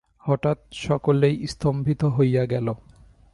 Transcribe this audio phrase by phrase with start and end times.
[0.23, 2.67] হঠাৎ সকলেই স্তম্ভিত হইয়া গেল।